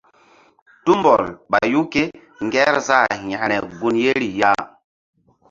[0.83, 4.51] Tumbɔl ɓayu kéngerzah yȩkre gun yeri ya.